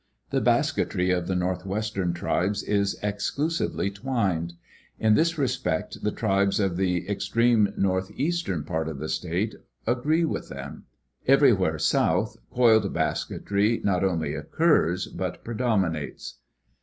[0.31, 4.53] The basketry of the northwestern tribes is exclusively twined.
[4.97, 9.53] In this respect the tribes of the extreme northeastern part of the state
[9.85, 10.85] agree with them.
[11.27, 16.39] Everywhere south coiled basketry not only occurs but predominates.